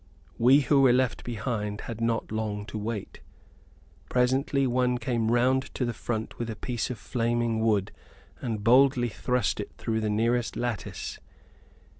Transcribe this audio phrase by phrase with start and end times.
[0.39, 3.19] "We who were left behind had not long to wait.
[4.09, 7.91] Presently, one came round to the front with a piece of flaming wood
[8.41, 11.19] and boldly thrust it through the nearest lattice.